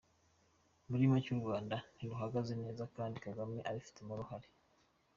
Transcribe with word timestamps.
Muri 0.89 1.03
make 1.11 1.29
u 1.33 1.39
Rwanda 1.41 1.75
ntiruhagaze 1.95 2.53
neza 2.63 2.83
kandi 2.95 3.15
Kagame 3.25 3.57
abifitemo 3.69 4.11
uruhare. 4.13 4.47